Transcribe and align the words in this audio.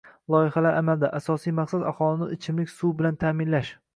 Loyihalar 0.35 0.77
amalda: 0.77 1.09
asosiy 1.19 1.53
maqsad 1.59 1.85
aholini 1.91 2.31
ichimlik 2.39 2.75
suv 2.79 2.97
bilan 3.03 3.23
ta’minlashng 3.25 3.79